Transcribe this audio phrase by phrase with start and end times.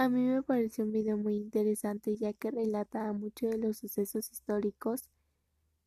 [0.00, 4.32] A mí me pareció un video muy interesante ya que relata muchos de los sucesos
[4.32, 5.10] históricos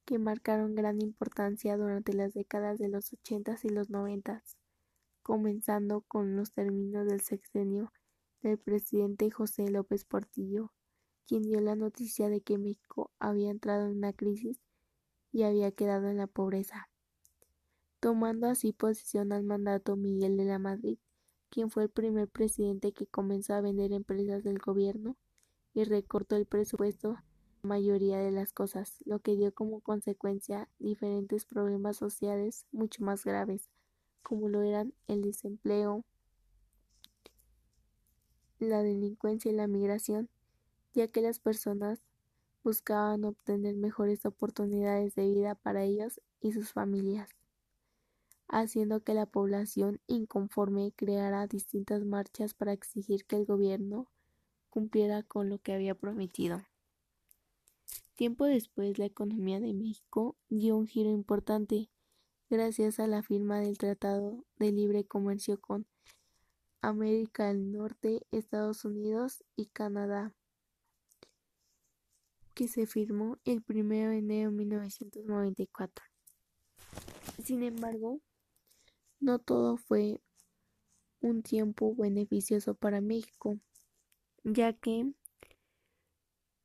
[0.05, 4.55] que marcaron gran importancia durante las décadas de los ochentas y los noventas,
[5.23, 7.91] comenzando con los términos del sexenio
[8.43, 10.71] del presidente José López Portillo,
[11.25, 14.59] quien dio la noticia de que México había entrado en una crisis
[15.31, 16.87] y había quedado en la pobreza,
[17.99, 20.99] tomando así posición al mandato Miguel de la Madrid
[21.53, 25.17] quien fue el primer presidente que comenzó a vender empresas del gobierno
[25.75, 27.19] y recortó el presupuesto
[27.61, 33.23] la mayoría de las cosas, lo que dio como consecuencia diferentes problemas sociales mucho más
[33.23, 33.69] graves,
[34.23, 36.03] como lo eran el desempleo,
[38.57, 40.29] la delincuencia y la migración,
[40.95, 42.01] ya que las personas
[42.63, 47.29] buscaban obtener mejores oportunidades de vida para ellos y sus familias
[48.53, 54.07] haciendo que la población inconforme creara distintas marchas para exigir que el gobierno
[54.69, 56.61] cumpliera con lo que había prometido.
[58.15, 61.89] Tiempo después, la economía de México dio un giro importante
[62.49, 65.87] gracias a la firma del Tratado de Libre Comercio con
[66.81, 70.31] América del Norte, Estados Unidos y Canadá,
[72.53, 76.05] que se firmó el 1 de enero de 1994.
[77.43, 78.21] Sin embargo,
[79.23, 80.19] no todo fue
[81.21, 83.57] un tiempo beneficioso para México,
[84.43, 85.13] ya que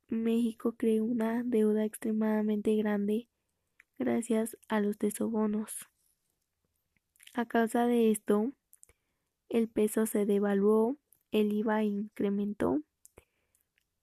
[0.09, 3.29] México creó una deuda extremadamente grande
[3.97, 5.87] gracias a los desobonos.
[7.33, 8.51] A causa de esto,
[9.47, 10.97] el peso se devaluó,
[11.31, 12.81] el IVA incrementó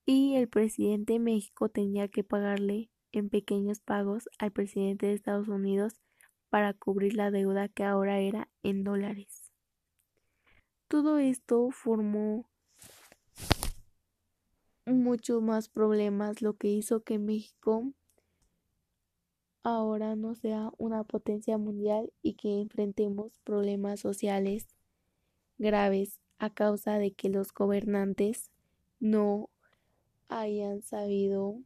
[0.07, 5.49] y el presidente de México tenía que pagarle en pequeños pagos al presidente de Estados
[5.49, 6.01] Unidos
[6.51, 9.53] para cubrir la deuda que ahora era en dólares.
[10.89, 12.49] Todo esto formó
[14.85, 17.93] muchos más problemas, lo que hizo que México
[19.63, 24.69] ahora no sea una potencia mundial y que enfrentemos problemas sociales
[25.59, 28.53] graves a causa de que los gobernantes
[29.01, 29.51] no
[30.29, 31.59] hayan sabido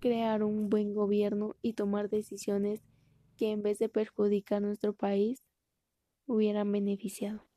[0.00, 2.82] crear un buen gobierno y tomar decisiones
[3.36, 5.44] que en vez de perjudicar nuestro país
[6.26, 7.49] hubieran beneficiado.